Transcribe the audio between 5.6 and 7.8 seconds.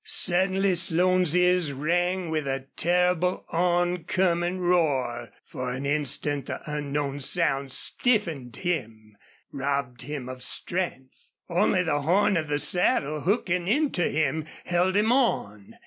an instant the unknown sound